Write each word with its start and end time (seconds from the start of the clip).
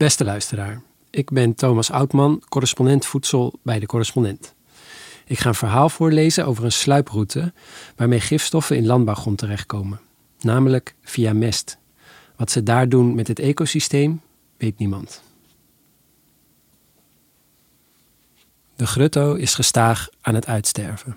Beste 0.00 0.24
luisteraar, 0.24 0.82
ik 1.10 1.30
ben 1.30 1.54
Thomas 1.54 1.90
Oudman, 1.90 2.42
correspondent 2.48 3.06
voedsel 3.06 3.58
bij 3.62 3.78
de 3.78 3.86
correspondent. 3.86 4.54
Ik 5.26 5.38
ga 5.38 5.48
een 5.48 5.54
verhaal 5.54 5.88
voorlezen 5.88 6.46
over 6.46 6.64
een 6.64 6.72
sluiproute 6.72 7.52
waarmee 7.96 8.20
gifstoffen 8.20 8.76
in 8.76 8.86
landbouwgrond 8.86 9.38
terechtkomen, 9.38 10.00
namelijk 10.40 10.94
via 11.02 11.32
mest. 11.32 11.78
Wat 12.36 12.50
ze 12.50 12.62
daar 12.62 12.88
doen 12.88 13.14
met 13.14 13.28
het 13.28 13.38
ecosysteem, 13.38 14.20
weet 14.56 14.78
niemand. 14.78 15.22
De 18.76 18.86
grutto 18.86 19.34
is 19.34 19.54
gestaag 19.54 20.08
aan 20.20 20.34
het 20.34 20.46
uitsterven. 20.46 21.16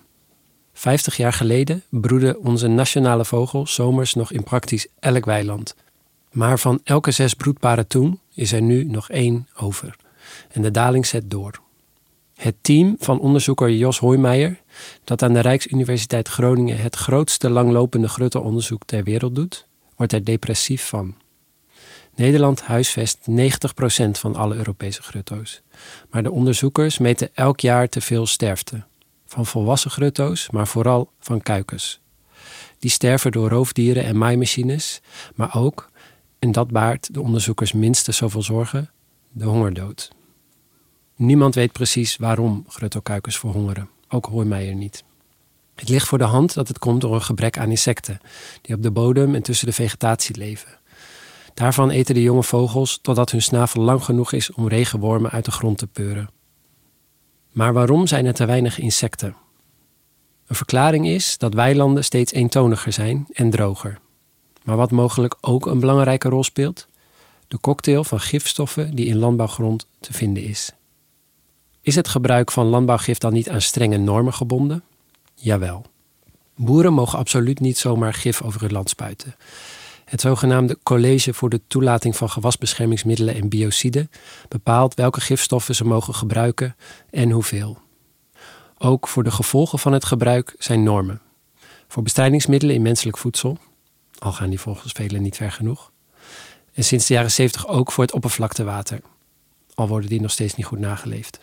Vijftig 0.74 1.18
jaar 1.18 1.34
geleden 1.34 1.84
broedde 1.90 2.40
onze 2.40 2.68
nationale 2.68 3.26
vogel 3.26 3.68
zomers 3.68 4.14
nog 4.14 4.32
in 4.32 4.44
praktisch 4.44 4.88
elk 5.00 5.26
weiland. 5.26 5.76
Maar 6.34 6.60
van 6.60 6.80
elke 6.84 7.12
zes 7.12 7.34
broedparen 7.34 7.88
toen 7.88 8.20
is 8.34 8.52
er 8.52 8.62
nu 8.62 8.84
nog 8.84 9.10
één 9.10 9.48
over. 9.56 9.96
En 10.52 10.62
de 10.62 10.72
daling 10.72 11.06
zet 11.06 11.30
door. 11.30 11.62
Het 12.36 12.56
team 12.62 12.96
van 13.00 13.20
onderzoeker 13.20 13.72
Jos 13.72 14.00
Hoijmeijer, 14.00 14.62
dat 15.04 15.22
aan 15.22 15.34
de 15.34 15.40
Rijksuniversiteit 15.40 16.28
Groningen 16.28 16.78
het 16.78 16.96
grootste 16.96 17.50
langlopende 17.50 18.08
grutteonderzoek 18.08 18.86
ter 18.86 19.04
wereld 19.04 19.36
doet, 19.36 19.68
wordt 19.96 20.14
er 20.14 20.24
depressief 20.24 20.88
van. 20.88 21.16
Nederland 22.16 22.62
huisvest 22.62 23.18
90% 23.30 23.34
van 24.12 24.36
alle 24.36 24.56
Europese 24.56 25.02
grutto's. 25.02 25.62
Maar 26.10 26.24
de 26.24 26.32
onderzoekers 26.32 26.98
meten 26.98 27.30
elk 27.34 27.60
jaar 27.60 27.90
te 27.90 28.02
veel 28.02 28.26
sterfte. 28.26 28.84
Van 29.26 29.46
volwassen 29.46 29.92
grutto's, 29.92 30.50
maar 30.50 30.68
vooral 30.68 31.12
van 31.20 31.42
kuikens. 31.42 32.02
Die 32.80 32.92
sterven 32.92 33.32
door 33.32 33.50
roofdieren 33.50 34.04
en 34.04 34.18
maaimachines, 34.18 35.02
maar 35.36 35.56
ook, 35.56 35.90
en 36.44 36.52
dat 36.52 36.72
baart 36.72 37.14
de 37.14 37.22
onderzoekers 37.22 37.72
minstens 37.72 38.18
zoveel 38.18 38.42
zorgen, 38.42 38.90
de 39.32 39.46
hongerdood. 39.46 40.12
Niemand 41.16 41.56
weet 41.56 41.72
precies 41.72 42.18
waarom 42.18 42.66
gruttokuikens 42.68 43.40
verhongeren, 43.40 43.90
ook 44.10 44.26
Hoijmeijer 44.26 44.76
niet. 44.76 45.04
Het 45.76 45.90
ligt 45.90 46.08
voor 46.08 46.18
de 46.18 46.24
hand 46.24 46.54
dat 46.54 46.68
het 46.68 46.80
komt 46.80 47.02
door 47.02 47.14
een 47.14 47.22
gebrek 47.22 47.58
aan 47.58 47.70
insecten, 47.70 48.20
die 48.62 48.76
op 48.76 48.82
de 48.84 48.92
bodem 48.92 49.36
en 49.36 49.42
tussen 49.42 49.68
de 49.68 49.74
vegetatie 49.74 50.38
leven. 50.38 50.80
Daarvan 51.54 51.90
eten 51.90 52.16
de 52.16 52.22
jonge 52.22 52.44
vogels 52.44 53.00
totdat 53.02 53.32
hun 53.32 53.42
snavel 53.42 53.82
lang 53.82 54.04
genoeg 54.04 54.32
is 54.32 54.52
om 54.52 54.68
regenwormen 54.68 55.32
uit 55.32 55.46
de 55.46 55.52
grond 55.52 55.78
te 55.78 55.88
peuren. 55.88 56.30
Maar 57.52 57.74
waarom 57.74 58.08
zijn 58.08 58.26
er 58.26 58.34
te 58.34 58.46
weinig 58.46 58.80
insecten? 58.80 59.36
Een 60.48 60.56
verklaring 60.56 61.08
is 61.08 61.38
dat 61.38 61.54
weilanden 61.54 62.04
steeds 62.04 62.32
eentoniger 62.32 62.94
zijn 62.94 63.28
en 63.34 63.50
droger. 63.50 64.02
Maar 64.64 64.76
wat 64.78 64.92
mogelijk 64.92 65.36
ook 65.42 65.66
een 65.66 65.80
belangrijke 65.80 66.30
rol 66.30 66.44
speelt? 66.44 66.88
De 67.48 67.60
cocktail 67.60 68.04
van 68.04 68.20
gifstoffen 68.20 68.96
die 68.96 69.06
in 69.06 69.18
landbouwgrond 69.18 69.88
te 70.00 70.14
vinden 70.14 70.44
is. 70.44 70.72
Is 71.82 71.96
het 71.96 72.08
gebruik 72.08 72.52
van 72.52 72.66
landbouwgif 72.66 73.18
dan 73.18 73.34
niet 73.34 73.50
aan 73.50 73.62
strenge 73.62 73.98
normen 73.98 74.34
gebonden? 74.34 74.84
Jawel. 75.36 75.86
Boeren 76.56 76.94
mogen 76.94 77.18
absoluut 77.18 77.60
niet 77.60 77.78
zomaar 77.78 78.14
gif 78.14 78.42
over 78.42 78.62
hun 78.62 78.72
land 78.72 78.90
spuiten. 78.90 79.36
Het 80.06 80.22
zogenaamde 80.22 80.78
College 80.84 81.34
voor 81.34 81.50
de 81.50 81.62
toelating 81.68 82.16
van 82.16 82.30
gewasbeschermingsmiddelen 82.30 83.36
en 83.36 83.50
biociden 83.50 84.12
bepaalt 84.48 84.94
welke 84.94 85.22
gifstoffen 85.22 85.76
ze 85.76 85.86
mogen 85.86 86.16
gebruiken 86.16 86.76
en 87.10 87.32
hoeveel. 87.32 87.78
Ook 88.78 89.08
voor 89.08 89.24
de 89.24 89.32
gevolgen 89.32 89.80
van 89.80 89.94
het 89.94 90.06
gebruik 90.06 90.56
zijn 90.58 90.84
normen. 90.84 91.22
Voor 91.88 92.04
bestrijdingsmiddelen 92.04 92.76
in 92.76 92.82
menselijk 92.82 93.18
voedsel, 93.18 93.58
al 94.24 94.32
gaan 94.32 94.50
die 94.50 94.60
volgens 94.60 94.92
velen 94.92 95.22
niet 95.22 95.36
ver 95.36 95.52
genoeg. 95.52 95.92
En 96.74 96.84
sinds 96.84 97.08
de 97.08 97.14
jaren 97.14 97.32
70 97.32 97.68
ook 97.68 97.92
voor 97.92 98.04
het 98.04 98.14
oppervlaktewater, 98.14 99.02
al 99.74 99.88
worden 99.88 100.10
die 100.10 100.22
nog 100.22 100.32
steeds 100.32 100.56
niet 100.56 100.66
goed 100.66 100.80
nageleefd. 100.80 101.40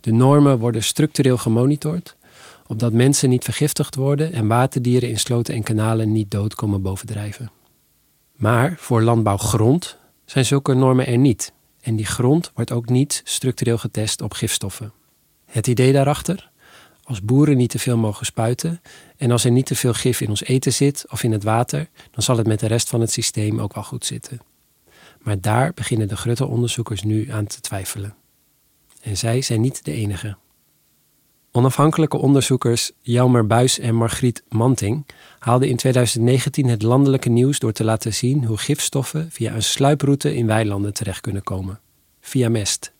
De 0.00 0.12
normen 0.12 0.58
worden 0.58 0.82
structureel 0.82 1.36
gemonitord, 1.36 2.16
opdat 2.66 2.92
mensen 2.92 3.28
niet 3.28 3.44
vergiftigd 3.44 3.94
worden 3.94 4.32
en 4.32 4.46
waterdieren 4.46 5.08
in 5.08 5.18
sloten 5.18 5.54
en 5.54 5.62
kanalen 5.62 6.12
niet 6.12 6.30
dood 6.30 6.54
komen 6.54 6.82
bovendrijven. 6.82 7.50
Maar 8.32 8.74
voor 8.78 9.02
landbouwgrond 9.02 9.96
zijn 10.24 10.44
zulke 10.44 10.74
normen 10.74 11.06
er 11.06 11.18
niet. 11.18 11.52
En 11.80 11.96
die 11.96 12.06
grond 12.06 12.50
wordt 12.54 12.72
ook 12.72 12.88
niet 12.88 13.20
structureel 13.24 13.78
getest 13.78 14.22
op 14.22 14.32
gifstoffen. 14.32 14.92
Het 15.44 15.66
idee 15.66 15.92
daarachter? 15.92 16.50
Als 17.08 17.22
boeren 17.22 17.56
niet 17.56 17.70
te 17.70 17.78
veel 17.78 17.96
mogen 17.96 18.26
spuiten 18.26 18.80
en 19.16 19.30
als 19.30 19.44
er 19.44 19.50
niet 19.50 19.66
te 19.66 19.74
veel 19.74 19.92
gif 19.92 20.20
in 20.20 20.28
ons 20.28 20.42
eten 20.42 20.72
zit 20.72 21.04
of 21.10 21.22
in 21.22 21.32
het 21.32 21.42
water, 21.42 21.88
dan 22.10 22.22
zal 22.22 22.36
het 22.36 22.46
met 22.46 22.60
de 22.60 22.66
rest 22.66 22.88
van 22.88 23.00
het 23.00 23.10
systeem 23.10 23.60
ook 23.60 23.74
wel 23.74 23.84
goed 23.84 24.04
zitten. 24.04 24.40
Maar 25.22 25.40
daar 25.40 25.72
beginnen 25.74 26.08
de 26.08 26.16
grutteonderzoekers 26.16 27.02
nu 27.02 27.30
aan 27.30 27.46
te 27.46 27.60
twijfelen. 27.60 28.14
En 29.02 29.16
zij 29.16 29.42
zijn 29.42 29.60
niet 29.60 29.84
de 29.84 29.92
enige. 29.92 30.36
Onafhankelijke 31.52 32.16
onderzoekers 32.16 32.92
Jelmer 33.00 33.46
Buis 33.46 33.78
en 33.78 33.94
Margriet 33.94 34.42
Manting 34.48 35.06
haalden 35.38 35.68
in 35.68 35.76
2019 35.76 36.68
het 36.68 36.82
landelijke 36.82 37.28
nieuws 37.28 37.58
door 37.58 37.72
te 37.72 37.84
laten 37.84 38.14
zien 38.14 38.44
hoe 38.44 38.58
gifstoffen 38.58 39.30
via 39.30 39.54
een 39.54 39.62
sluiproute 39.62 40.34
in 40.34 40.46
weilanden 40.46 40.94
terecht 40.94 41.20
kunnen 41.20 41.42
komen. 41.42 41.80
Via 42.20 42.48
mest. 42.48 42.92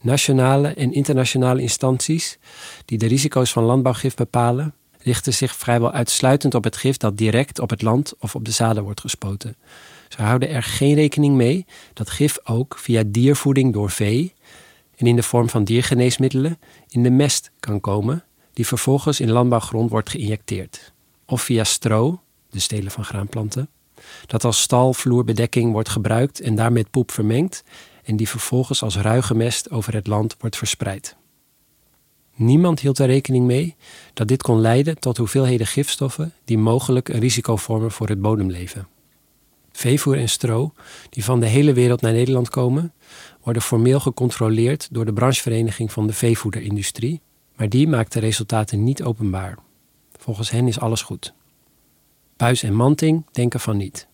Nationale 0.00 0.68
en 0.68 0.92
internationale 0.92 1.60
instanties 1.60 2.38
die 2.84 2.98
de 2.98 3.06
risico's 3.06 3.52
van 3.52 3.64
landbouwgif 3.64 4.14
bepalen, 4.14 4.74
richten 5.02 5.34
zich 5.34 5.54
vrijwel 5.56 5.92
uitsluitend 5.92 6.54
op 6.54 6.64
het 6.64 6.76
gif 6.76 6.96
dat 6.96 7.16
direct 7.16 7.58
op 7.58 7.70
het 7.70 7.82
land 7.82 8.14
of 8.18 8.34
op 8.34 8.44
de 8.44 8.50
zaden 8.50 8.82
wordt 8.82 9.00
gespoten. 9.00 9.56
Ze 10.08 10.22
houden 10.22 10.48
er 10.48 10.62
geen 10.62 10.94
rekening 10.94 11.36
mee 11.36 11.66
dat 11.92 12.10
gif 12.10 12.38
ook 12.44 12.78
via 12.78 13.02
diervoeding 13.06 13.72
door 13.72 13.90
vee 13.90 14.34
en 14.96 15.06
in 15.06 15.16
de 15.16 15.22
vorm 15.22 15.48
van 15.48 15.64
diergeneesmiddelen 15.64 16.58
in 16.88 17.02
de 17.02 17.10
mest 17.10 17.50
kan 17.60 17.80
komen, 17.80 18.24
die 18.52 18.66
vervolgens 18.66 19.20
in 19.20 19.30
landbouwgrond 19.30 19.90
wordt 19.90 20.10
geïnjecteerd. 20.10 20.92
Of 21.26 21.42
via 21.42 21.64
stro, 21.64 22.20
de 22.50 22.60
stelen 22.60 22.90
van 22.90 23.04
graanplanten, 23.04 23.68
dat 24.26 24.44
als 24.44 24.60
stalvloerbedekking 24.60 25.72
wordt 25.72 25.88
gebruikt 25.88 26.40
en 26.40 26.54
daarmee 26.54 26.86
poep 26.90 27.10
vermengt 27.10 27.64
en 28.10 28.16
die 28.16 28.28
vervolgens 28.28 28.82
als 28.82 28.96
ruige 28.96 29.34
mest 29.34 29.70
over 29.70 29.94
het 29.94 30.06
land 30.06 30.36
wordt 30.38 30.56
verspreid. 30.56 31.16
Niemand 32.34 32.80
hield 32.80 32.98
er 32.98 33.06
rekening 33.06 33.46
mee 33.46 33.76
dat 34.14 34.28
dit 34.28 34.42
kon 34.42 34.60
leiden 34.60 34.98
tot 34.98 35.16
hoeveelheden 35.16 35.66
gifstoffen 35.66 36.32
die 36.44 36.58
mogelijk 36.58 37.08
een 37.08 37.20
risico 37.20 37.56
vormen 37.56 37.90
voor 37.90 38.08
het 38.08 38.20
bodemleven. 38.20 38.88
Veevoer 39.72 40.18
en 40.18 40.28
stro, 40.28 40.72
die 41.10 41.24
van 41.24 41.40
de 41.40 41.46
hele 41.46 41.72
wereld 41.72 42.00
naar 42.00 42.12
Nederland 42.12 42.48
komen, 42.48 42.92
worden 43.42 43.62
formeel 43.62 44.00
gecontroleerd 44.00 44.88
door 44.90 45.04
de 45.04 45.12
branchevereniging 45.12 45.92
van 45.92 46.06
de 46.06 46.12
veevoederindustrie, 46.12 47.20
maar 47.56 47.68
die 47.68 47.88
maakt 47.88 48.12
de 48.12 48.20
resultaten 48.20 48.84
niet 48.84 49.02
openbaar. 49.02 49.58
Volgens 50.18 50.50
hen 50.50 50.68
is 50.68 50.80
alles 50.80 51.02
goed. 51.02 51.34
Buis 52.36 52.62
en 52.62 52.74
Manting 52.74 53.26
denken 53.32 53.60
van 53.60 53.76
niet. 53.76 54.09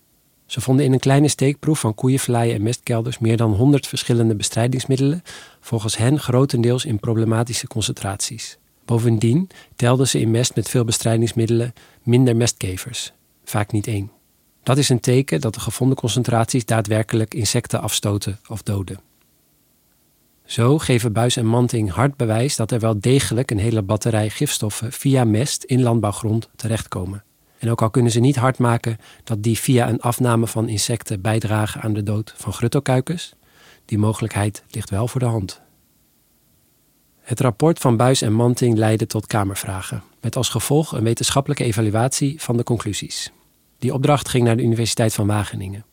Ze 0.47 0.61
vonden 0.61 0.85
in 0.85 0.93
een 0.93 0.99
kleine 0.99 1.29
steekproef 1.29 1.81
van 1.81 1.95
koeienvleien 1.95 2.55
en 2.55 2.63
mestkelders 2.63 3.19
meer 3.19 3.37
dan 3.37 3.53
100 3.53 3.87
verschillende 3.87 4.35
bestrijdingsmiddelen, 4.35 5.23
volgens 5.61 5.97
hen 5.97 6.19
grotendeels 6.19 6.85
in 6.85 7.01
problematische 7.01 7.67
concentraties. 7.67 8.59
Bovendien 8.85 9.49
telden 9.77 10.09
ze 10.09 10.21
in 10.21 10.31
mest 10.31 10.55
met 10.55 10.69
veel 10.69 10.85
bestrijdingsmiddelen 10.85 11.73
minder 12.03 12.37
mestkevers, 12.37 13.13
vaak 13.45 13.73
niet 13.73 13.87
één. 13.87 14.11
Dat 14.63 14.79
is 14.79 14.89
een 14.89 15.01
teken 15.01 15.41
dat 15.41 15.55
de 15.55 15.61
gevonden 15.61 15.97
concentraties 15.97 16.65
daadwerkelijk 16.65 17.35
insecten 17.35 17.81
afstoten 17.81 18.39
of 18.49 18.63
doden. 18.63 19.01
Zo 20.45 20.79
geven 20.79 21.13
Buis 21.13 21.37
en 21.37 21.47
Manting 21.47 21.91
hard 21.91 22.17
bewijs 22.17 22.57
dat 22.57 22.71
er 22.71 22.81
wel 22.81 23.01
degelijk 23.01 23.51
een 23.51 23.59
hele 23.59 23.83
batterij 23.83 24.31
gifstoffen 24.31 24.93
via 24.93 25.25
mest 25.25 25.65
in 25.65 25.83
landbouwgrond 25.83 26.49
terechtkomen. 26.57 27.25
En 27.67 27.73
ook 27.73 27.83
al 27.83 27.91
kunnen 27.91 28.13
ze 28.13 28.21
niet 28.21 28.37
hard 28.37 28.59
maken 28.59 28.99
dat 29.25 29.43
die 29.43 29.59
via 29.59 29.89
een 29.89 30.01
afname 30.01 30.47
van 30.47 30.69
insecten 30.69 31.21
bijdragen 31.21 31.81
aan 31.81 31.93
de 31.93 32.03
dood 32.03 32.35
van 32.37 32.53
gruttokuikens, 32.53 33.35
die 33.85 33.99
mogelijkheid 33.99 34.65
ligt 34.71 34.91
wel 34.91 35.09
voor 35.09 35.21
de 35.21 35.27
hand. 35.27 35.61
Het 37.21 37.41
rapport 37.41 37.79
van 37.79 37.97
Buis 37.97 38.23
en 38.23 38.33
Manting 38.33 38.77
leidde 38.77 39.07
tot 39.07 39.27
Kamervragen, 39.27 40.03
met 40.21 40.37
als 40.37 40.49
gevolg 40.49 40.93
een 40.93 41.03
wetenschappelijke 41.05 41.65
evaluatie 41.65 42.43
van 42.43 42.57
de 42.57 42.63
conclusies. 42.63 43.33
Die 43.79 43.95
opdracht 43.95 44.29
ging 44.29 44.45
naar 44.45 44.57
de 44.57 44.63
Universiteit 44.63 45.15
van 45.15 45.27
Wageningen. 45.27 45.85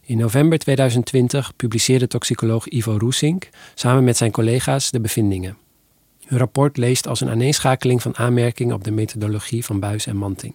In 0.00 0.18
november 0.18 0.58
2020 0.58 1.56
publiceerde 1.56 2.06
toxicoloog 2.06 2.68
Ivo 2.68 2.96
Roesink 2.98 3.48
samen 3.74 4.04
met 4.04 4.16
zijn 4.16 4.30
collega's 4.30 4.90
de 4.90 5.00
bevindingen. 5.00 5.56
Hun 6.26 6.38
rapport 6.38 6.76
leest 6.76 7.06
als 7.06 7.20
een 7.20 7.30
aaneenschakeling 7.30 8.02
van 8.02 8.16
aanmerkingen 8.16 8.74
op 8.74 8.84
de 8.84 8.90
methodologie 8.90 9.64
van 9.64 9.80
Buis 9.80 10.06
en 10.06 10.16
Manting. 10.16 10.54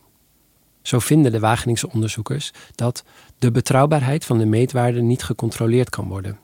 Zo 0.86 1.00
vinden 1.00 1.32
de 1.32 1.40
Wageningse 1.40 1.92
onderzoekers 1.92 2.52
dat 2.76 3.04
de 3.40 3.52
betrouwbaarheid 3.52 4.26
van 4.26 4.38
de 4.38 4.46
meetwaarden 4.46 5.08
niet 5.08 5.24
gecontroleerd 5.24 5.90
kan 5.90 6.08
worden, 6.08 6.40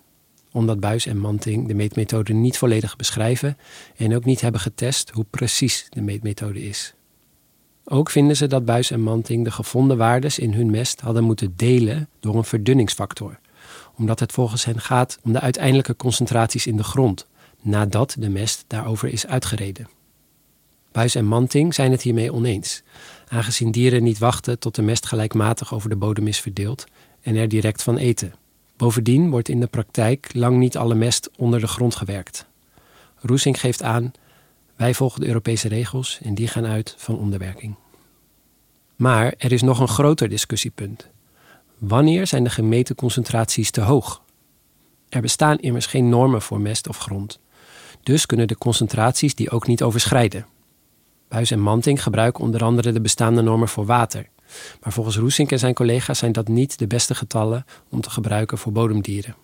omdat 0.52 0.80
Buis 0.80 1.06
en 1.06 1.18
Manting 1.18 1.68
de 1.68 1.74
meetmethode 1.74 2.34
niet 2.34 2.58
volledig 2.58 2.96
beschrijven 2.96 3.58
en 3.96 4.16
ook 4.16 4.26
niet 4.26 4.42
hebben 4.42 4.62
getest 4.62 5.10
hoe 5.10 5.26
precies 5.30 5.88
de 5.90 6.02
meetmethode 6.02 6.64
is. 6.64 6.94
Ook 7.86 8.10
vinden 8.10 8.38
ze 8.38 8.48
dat 8.48 8.66
Buis 8.66 8.92
en 8.92 9.02
Manting 9.02 9.44
de 9.44 9.52
gevonden 9.52 9.98
waardes 9.98 10.40
in 10.40 10.54
hun 10.54 10.72
mest 10.72 11.02
hadden 11.02 11.24
moeten 11.24 11.54
delen 11.56 12.10
door 12.20 12.36
een 12.36 12.44
verdunningsfactor, 12.44 13.40
omdat 13.96 14.20
het 14.20 14.32
volgens 14.32 14.66
hen 14.66 14.80
gaat 14.80 15.20
om 15.24 15.32
de 15.32 15.40
uiteindelijke 15.40 15.96
concentraties 15.96 16.68
in 16.68 16.78
de 16.78 16.84
grond, 16.84 17.28
nadat 17.62 18.16
de 18.20 18.30
mest 18.30 18.64
daarover 18.68 19.10
is 19.10 19.28
uitgereden. 19.28 19.88
Buis 20.92 21.16
en 21.16 21.26
Manting 21.26 21.74
zijn 21.74 21.92
het 21.92 22.02
hiermee 22.02 22.34
oneens, 22.34 22.84
aangezien 23.28 23.72
dieren 23.72 24.04
niet 24.04 24.18
wachten 24.18 24.60
tot 24.60 24.76
de 24.76 24.82
mest 24.82 25.06
gelijkmatig 25.06 25.74
over 25.74 25.90
de 25.90 25.96
bodem 25.96 26.28
is 26.28 26.40
verdeeld 26.40 26.86
en 27.22 27.36
er 27.36 27.48
direct 27.48 27.84
van 27.84 27.98
eten. 27.98 28.34
Bovendien 28.78 29.30
wordt 29.30 29.50
in 29.50 29.60
de 29.60 29.68
praktijk 29.68 30.30
lang 30.34 30.58
niet 30.58 30.78
alle 30.78 30.96
mest 30.96 31.30
onder 31.38 31.60
de 31.60 31.68
grond 31.68 31.96
gewerkt. 31.96 32.46
Roesink 33.16 33.58
geeft 33.58 33.84
aan: 33.84 34.12
wij 34.76 34.94
volgen 34.94 35.22
de 35.22 35.28
Europese 35.28 35.68
regels 35.68 36.20
en 36.24 36.36
die 36.36 36.48
gaan 36.48 36.66
uit 36.66 36.96
van 36.98 37.18
onderwerking. 37.18 37.76
Maar 38.96 39.34
er 39.38 39.52
is 39.52 39.62
nog 39.62 39.80
een 39.80 39.88
groter 39.88 40.30
discussiepunt. 40.30 41.10
Wanneer 41.78 42.28
zijn 42.28 42.44
de 42.44 42.50
gemeten 42.50 42.96
concentraties 42.96 43.72
te 43.72 43.82
hoog? 43.82 44.22
Er 45.10 45.22
bestaan 45.22 45.60
immers 45.60 45.86
geen 45.86 46.10
normen 46.10 46.42
voor 46.42 46.62
mest 46.62 46.88
of 46.88 46.98
grond. 46.98 47.40
Dus 48.04 48.26
kunnen 48.26 48.48
de 48.48 48.58
concentraties 48.58 49.36
die 49.36 49.50
ook 49.50 49.68
niet 49.68 49.84
overschrijden. 49.84 50.46
Buis 51.32 51.52
en 51.52 51.60
Manting 51.60 52.04
gebruiken 52.04 52.44
onder 52.44 52.64
andere 52.64 52.92
de 52.92 53.02
bestaande 53.02 53.42
normen 53.42 53.68
voor 53.68 53.86
water. 53.86 54.28
Maar 54.82 54.94
volgens 54.94 55.18
Roesink 55.18 55.52
en 55.52 55.60
zijn 55.60 55.74
collega's 55.74 56.20
zijn 56.20 56.32
dat 56.32 56.48
niet 56.48 56.80
de 56.80 56.88
beste 56.88 57.16
getallen 57.16 57.66
om 57.90 58.02
te 58.02 58.10
gebruiken 58.10 58.58
voor 58.58 58.72
bodemdieren. 58.72 59.36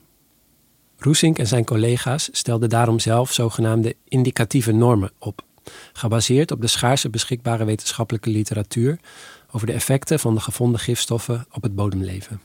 Roesink 0.98 1.40
en 1.40 1.48
zijn 1.48 1.66
collega's 1.66 2.30
stelden 2.32 2.70
daarom 2.70 3.00
zelf 3.00 3.34
zogenaamde 3.34 3.96
indicatieve 4.08 4.72
normen 4.72 5.12
op, 5.20 5.42
gebaseerd 5.94 6.52
op 6.52 6.62
de 6.62 6.68
schaarse 6.68 7.10
beschikbare 7.10 7.66
wetenschappelijke 7.66 8.30
literatuur 8.30 9.00
over 9.52 9.68
de 9.68 9.74
effecten 9.74 10.20
van 10.20 10.36
de 10.36 10.42
gevonden 10.42 10.80
gifstoffen 10.80 11.46
op 11.52 11.64
het 11.64 11.76
bodemleven. 11.76 12.42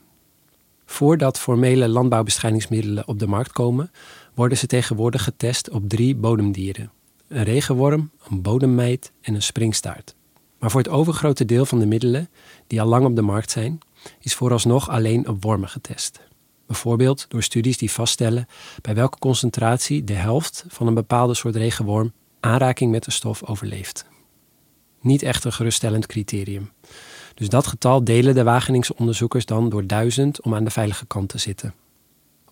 Voordat 0.87 1.39
formele 1.39 1.89
landbouwbestrijdingsmiddelen 1.89 3.09
op 3.09 3.19
de 3.19 3.27
markt 3.27 3.53
komen, 3.53 3.91
worden 4.35 4.59
ze 4.59 4.67
tegenwoordig 4.67 5.25
getest 5.25 5.71
op 5.71 5.89
drie 5.89 6.15
bodemdieren: 6.15 6.93
een 7.33 7.45
regenworm, 7.45 8.11
een 8.29 8.43
bodemmeid 8.43 9.13
en 9.21 9.35
een 9.35 9.43
springstaart. 9.43 10.15
Maar 10.59 10.71
voor 10.71 10.81
het 10.81 10.91
overgrote 10.91 11.45
deel 11.45 11.67
van 11.67 11.79
de 11.79 11.87
middelen 11.87 12.29
die 12.67 12.81
al 12.81 12.87
lang 12.87 13.07
op 13.07 13.17
de 13.17 13.23
markt 13.23 13.51
zijn, 13.51 13.79
is 14.21 14.35
vooralsnog 14.35 14.89
alleen 14.89 15.29
op 15.29 15.43
wormen 15.43 15.69
getest. 15.69 16.21
Bijvoorbeeld 16.67 17.27
door 17.29 17.43
studies 17.43 17.79
die 17.79 17.91
vaststellen 17.91 18.47
bij 18.83 18.95
welke 18.95 19.19
concentratie 19.19 20.05
de 20.05 20.13
helft 20.13 20.65
van 20.69 20.87
een 20.87 20.95
bepaalde 20.95 21.35
soort 21.35 21.57
regenworm 21.57 22.13
aanraking 22.41 22.91
met 22.91 23.05
de 23.05 23.11
stof 23.11 23.45
overleeft. 23.45 24.05
Niet 25.01 25.23
echt 25.23 25.45
een 25.45 25.53
geruststellend 25.53 26.07
criterium. 26.07 26.71
Dus 27.35 27.49
dat 27.49 27.67
getal 27.67 28.05
delen 28.05 28.35
de 28.35 28.43
Wageningse 28.43 28.97
onderzoekers 28.97 29.47
dan 29.47 29.69
door 29.69 29.87
duizend 29.87 30.41
om 30.41 30.55
aan 30.55 30.65
de 30.65 30.71
veilige 30.71 31.07
kant 31.07 31.29
te 31.29 31.39
zitten. 31.39 31.75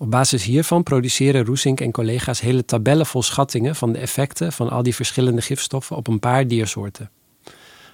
Op 0.00 0.11
basis 0.11 0.44
hiervan 0.44 0.82
produceren 0.82 1.44
Roesink 1.44 1.81
en 1.81 1.91
collega's 1.91 2.41
hele 2.41 2.64
tabellen 2.64 3.06
vol 3.06 3.23
schattingen 3.23 3.76
van 3.76 3.93
de 3.93 3.99
effecten 3.99 4.52
van 4.52 4.70
al 4.70 4.82
die 4.82 4.94
verschillende 4.94 5.43
gifstoffen 5.43 5.97
op 5.97 6.06
een 6.06 6.19
paar 6.19 6.47
diersoorten. 6.47 7.11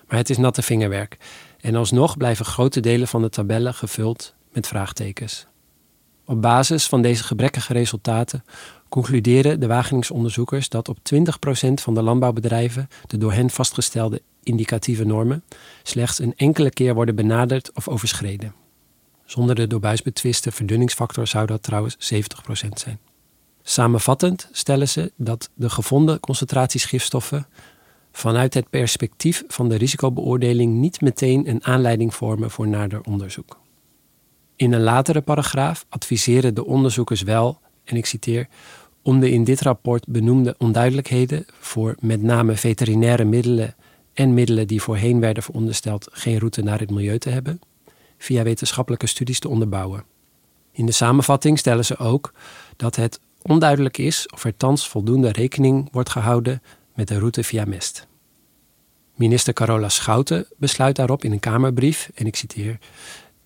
Maar 0.08 0.18
het 0.18 0.30
is 0.30 0.36
natte 0.36 0.62
vingerwerk 0.62 1.16
en 1.60 1.74
alsnog 1.74 2.16
blijven 2.16 2.44
grote 2.44 2.80
delen 2.80 3.08
van 3.08 3.22
de 3.22 3.28
tabellen 3.28 3.74
gevuld 3.74 4.34
met 4.52 4.66
vraagtekens. 4.66 5.46
Op 6.24 6.42
basis 6.42 6.86
van 6.86 7.02
deze 7.02 7.24
gebrekkige 7.24 7.72
resultaten 7.72 8.44
concluderen 8.88 9.60
de 9.60 9.66
Wageningse 9.66 10.14
onderzoekers 10.14 10.68
dat 10.68 10.88
op 10.88 10.98
20% 10.98 11.72
van 11.74 11.94
de 11.94 12.02
landbouwbedrijven 12.02 12.88
de 13.06 13.18
door 13.18 13.32
hen 13.32 13.50
vastgestelde 13.50 14.22
indicatieve 14.42 15.04
normen 15.04 15.44
slechts 15.82 16.18
een 16.18 16.34
enkele 16.36 16.70
keer 16.70 16.94
worden 16.94 17.14
benaderd 17.14 17.70
of 17.74 17.88
overschreden. 17.88 18.65
Zonder 19.26 19.54
de 19.54 19.66
door 19.66 19.80
Buis 19.80 20.02
betwiste 20.02 20.52
verdunningsfactor 20.52 21.26
zou 21.26 21.46
dat 21.46 21.62
trouwens 21.62 22.14
70% 22.14 22.68
zijn. 22.74 22.98
Samenvattend 23.62 24.48
stellen 24.52 24.88
ze 24.88 25.12
dat 25.16 25.50
de 25.54 25.70
gevonden 25.70 26.20
concentraties 26.20 26.84
gifstoffen 26.84 27.46
vanuit 28.12 28.54
het 28.54 28.70
perspectief 28.70 29.44
van 29.48 29.68
de 29.68 29.74
risicobeoordeling 29.74 30.72
niet 30.74 31.00
meteen 31.00 31.48
een 31.48 31.64
aanleiding 31.64 32.14
vormen 32.14 32.50
voor 32.50 32.68
nader 32.68 33.00
onderzoek. 33.00 33.58
In 34.56 34.72
een 34.72 34.82
latere 34.82 35.20
paragraaf 35.20 35.86
adviseren 35.88 36.54
de 36.54 36.64
onderzoekers 36.64 37.22
wel, 37.22 37.58
en 37.84 37.96
ik 37.96 38.06
citeer, 38.06 38.48
om 39.02 39.20
de 39.20 39.30
in 39.30 39.44
dit 39.44 39.60
rapport 39.60 40.06
benoemde 40.08 40.54
onduidelijkheden 40.58 41.46
voor 41.60 41.96
met 42.00 42.22
name 42.22 42.56
veterinaire 42.56 43.24
middelen 43.24 43.74
en 44.12 44.34
middelen 44.34 44.66
die 44.66 44.82
voorheen 44.82 45.20
werden 45.20 45.42
verondersteld 45.42 46.08
geen 46.10 46.38
route 46.38 46.62
naar 46.62 46.80
het 46.80 46.90
milieu 46.90 47.18
te 47.18 47.30
hebben, 47.30 47.60
via 48.18 48.42
wetenschappelijke 48.42 49.06
studies 49.06 49.38
te 49.38 49.48
onderbouwen. 49.48 50.04
In 50.72 50.86
de 50.86 50.92
samenvatting 50.92 51.58
stellen 51.58 51.84
ze 51.84 51.96
ook 51.96 52.32
dat 52.76 52.96
het 52.96 53.20
onduidelijk 53.42 53.98
is 53.98 54.28
of 54.34 54.44
er 54.44 54.56
thans 54.56 54.88
voldoende 54.88 55.32
rekening 55.32 55.88
wordt 55.92 56.10
gehouden 56.10 56.62
met 56.94 57.08
de 57.08 57.18
route 57.18 57.44
via 57.44 57.64
mest. 57.64 58.06
Minister 59.14 59.52
Carola 59.52 59.88
Schouten 59.88 60.46
besluit 60.56 60.96
daarop 60.96 61.24
in 61.24 61.32
een 61.32 61.40
Kamerbrief, 61.40 62.10
en 62.14 62.26
ik 62.26 62.36
citeer, 62.36 62.78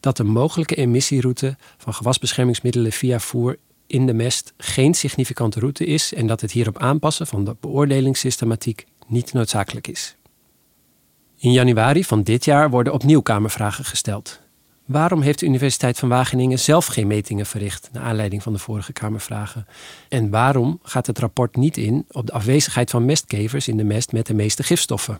dat 0.00 0.16
de 0.16 0.24
mogelijke 0.24 0.74
emissieroute 0.74 1.56
van 1.76 1.94
gewasbeschermingsmiddelen 1.94 2.92
via 2.92 3.20
voer 3.20 3.56
in 3.86 4.06
de 4.06 4.12
mest 4.12 4.52
geen 4.56 4.94
significante 4.94 5.60
route 5.60 5.84
is 5.84 6.14
en 6.14 6.26
dat 6.26 6.40
het 6.40 6.52
hierop 6.52 6.78
aanpassen 6.78 7.26
van 7.26 7.44
de 7.44 7.56
beoordelingssystematiek 7.60 8.86
niet 9.06 9.32
noodzakelijk 9.32 9.86
is. 9.86 10.16
In 11.36 11.52
januari 11.52 12.04
van 12.04 12.22
dit 12.22 12.44
jaar 12.44 12.70
worden 12.70 12.92
opnieuw 12.92 13.20
Kamervragen 13.20 13.84
gesteld. 13.84 14.40
Waarom 14.90 15.20
heeft 15.20 15.38
de 15.38 15.46
Universiteit 15.46 15.98
van 15.98 16.08
Wageningen 16.08 16.58
zelf 16.58 16.86
geen 16.86 17.06
metingen 17.06 17.46
verricht 17.46 17.88
naar 17.92 18.02
aanleiding 18.02 18.42
van 18.42 18.52
de 18.52 18.58
vorige 18.58 18.92
Kamervragen? 18.92 19.66
En 20.08 20.30
waarom 20.30 20.80
gaat 20.82 21.06
het 21.06 21.18
rapport 21.18 21.56
niet 21.56 21.76
in 21.76 22.04
op 22.10 22.26
de 22.26 22.32
afwezigheid 22.32 22.90
van 22.90 23.04
mestkevers 23.04 23.68
in 23.68 23.76
de 23.76 23.84
mest 23.84 24.12
met 24.12 24.26
de 24.26 24.34
meeste 24.34 24.62
gifstoffen? 24.62 25.18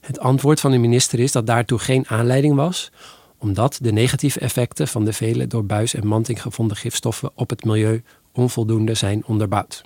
Het 0.00 0.18
antwoord 0.18 0.60
van 0.60 0.70
de 0.70 0.78
minister 0.78 1.18
is 1.18 1.32
dat 1.32 1.46
daartoe 1.46 1.78
geen 1.78 2.08
aanleiding 2.08 2.54
was, 2.54 2.92
omdat 3.38 3.78
de 3.80 3.92
negatieve 3.92 4.40
effecten 4.40 4.88
van 4.88 5.04
de 5.04 5.12
vele 5.12 5.46
door 5.46 5.64
buis 5.64 5.94
en 5.94 6.06
manting 6.06 6.42
gevonden 6.42 6.76
gifstoffen 6.76 7.30
op 7.34 7.50
het 7.50 7.64
milieu 7.64 8.02
onvoldoende 8.32 8.94
zijn 8.94 9.26
onderbouwd. 9.26 9.82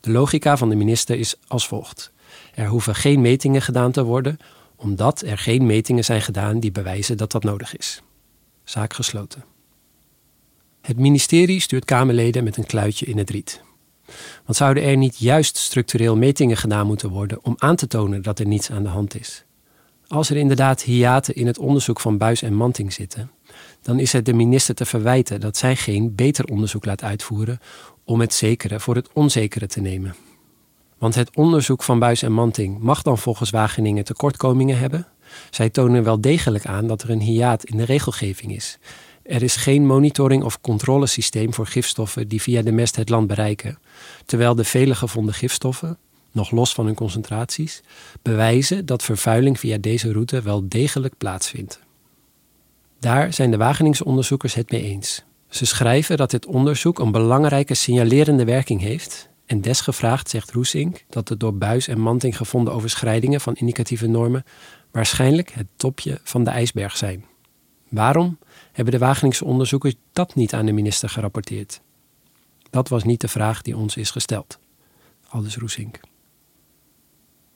De 0.00 0.10
logica 0.10 0.56
van 0.56 0.68
de 0.68 0.76
minister 0.76 1.18
is 1.18 1.36
als 1.46 1.66
volgt: 1.66 2.12
er 2.54 2.66
hoeven 2.66 2.94
geen 2.94 3.20
metingen 3.20 3.62
gedaan 3.62 3.92
te 3.92 4.04
worden, 4.04 4.38
omdat 4.76 5.22
er 5.22 5.38
geen 5.38 5.66
metingen 5.66 6.04
zijn 6.04 6.22
gedaan 6.22 6.60
die 6.60 6.72
bewijzen 6.72 7.16
dat 7.16 7.32
dat 7.32 7.42
nodig 7.42 7.76
is. 7.76 8.02
Zaak 8.64 8.94
gesloten. 8.94 9.44
Het 10.80 10.98
ministerie 10.98 11.60
stuurt 11.60 11.84
Kamerleden 11.84 12.44
met 12.44 12.56
een 12.56 12.66
kluitje 12.66 13.06
in 13.06 13.18
het 13.18 13.30
riet. 13.30 13.62
Want 14.44 14.56
zouden 14.56 14.82
er 14.82 14.96
niet 14.96 15.18
juist 15.18 15.56
structureel 15.56 16.16
metingen 16.16 16.56
gedaan 16.56 16.86
moeten 16.86 17.10
worden 17.10 17.44
om 17.44 17.54
aan 17.58 17.76
te 17.76 17.86
tonen 17.86 18.22
dat 18.22 18.38
er 18.38 18.46
niets 18.46 18.70
aan 18.70 18.82
de 18.82 18.88
hand 18.88 19.20
is? 19.20 19.44
Als 20.06 20.30
er 20.30 20.36
inderdaad 20.36 20.82
hiaten 20.82 21.34
in 21.34 21.46
het 21.46 21.58
onderzoek 21.58 22.00
van 22.00 22.18
Buis 22.18 22.42
en 22.42 22.54
Manting 22.54 22.92
zitten, 22.92 23.30
dan 23.82 23.98
is 23.98 24.12
het 24.12 24.24
de 24.24 24.32
minister 24.32 24.74
te 24.74 24.84
verwijten 24.84 25.40
dat 25.40 25.56
zij 25.56 25.76
geen 25.76 26.14
beter 26.14 26.44
onderzoek 26.44 26.84
laat 26.84 27.02
uitvoeren 27.02 27.60
om 28.04 28.20
het 28.20 28.34
zekere 28.34 28.80
voor 28.80 28.94
het 28.94 29.12
onzekere 29.12 29.66
te 29.66 29.80
nemen. 29.80 30.14
Want 30.98 31.14
het 31.14 31.36
onderzoek 31.36 31.82
van 31.82 31.98
Buis 31.98 32.22
en 32.22 32.32
Manting 32.32 32.78
mag 32.78 33.02
dan 33.02 33.18
volgens 33.18 33.50
Wageningen 33.50 34.04
tekortkomingen 34.04 34.78
hebben. 34.78 35.06
Zij 35.50 35.70
tonen 35.70 36.04
wel 36.04 36.20
degelijk 36.20 36.66
aan 36.66 36.86
dat 36.86 37.02
er 37.02 37.10
een 37.10 37.20
hiaat 37.20 37.64
in 37.64 37.76
de 37.76 37.84
regelgeving 37.84 38.54
is. 38.54 38.78
Er 39.22 39.42
is 39.42 39.56
geen 39.56 39.86
monitoring- 39.86 40.42
of 40.42 40.60
controlesysteem 40.60 41.54
voor 41.54 41.66
gifstoffen 41.66 42.28
die 42.28 42.42
via 42.42 42.62
de 42.62 42.72
mest 42.72 42.96
het 42.96 43.08
land 43.08 43.26
bereiken, 43.26 43.78
terwijl 44.26 44.54
de 44.54 44.64
vele 44.64 44.94
gevonden 44.94 45.34
gifstoffen, 45.34 45.98
nog 46.32 46.50
los 46.50 46.72
van 46.72 46.86
hun 46.86 46.94
concentraties, 46.94 47.82
bewijzen 48.22 48.86
dat 48.86 49.02
vervuiling 49.02 49.58
via 49.58 49.78
deze 49.78 50.12
route 50.12 50.42
wel 50.42 50.68
degelijk 50.68 51.14
plaatsvindt. 51.18 51.80
Daar 53.00 53.32
zijn 53.32 53.50
de 53.50 53.56
Wageningse 53.56 54.04
onderzoekers 54.04 54.54
het 54.54 54.70
mee 54.70 54.82
eens. 54.82 55.22
Ze 55.48 55.66
schrijven 55.66 56.16
dat 56.16 56.30
dit 56.30 56.46
onderzoek 56.46 56.98
een 56.98 57.12
belangrijke 57.12 57.74
signalerende 57.74 58.44
werking 58.44 58.80
heeft 58.80 59.28
en 59.46 59.60
desgevraagd 59.60 60.30
zegt 60.30 60.50
Roesink 60.50 61.04
dat 61.08 61.28
de 61.28 61.36
door 61.36 61.54
Buis 61.54 61.88
en 61.88 62.00
Manting 62.00 62.36
gevonden 62.36 62.74
overschrijdingen 62.74 63.40
van 63.40 63.54
indicatieve 63.54 64.06
normen 64.06 64.44
waarschijnlijk 64.92 65.50
het 65.50 65.66
topje 65.76 66.20
van 66.22 66.44
de 66.44 66.50
ijsberg 66.50 66.96
zijn. 66.96 67.24
Waarom 67.88 68.38
hebben 68.72 68.92
de 68.92 69.00
Wageningse 69.00 69.44
onderzoekers 69.44 69.94
dat 70.12 70.34
niet 70.34 70.54
aan 70.54 70.66
de 70.66 70.72
minister 70.72 71.08
gerapporteerd? 71.08 71.80
Dat 72.70 72.88
was 72.88 73.04
niet 73.04 73.20
de 73.20 73.28
vraag 73.28 73.62
die 73.62 73.76
ons 73.76 73.96
is 73.96 74.10
gesteld. 74.10 74.58
Aldus 75.28 75.56
Roesink. 75.56 76.00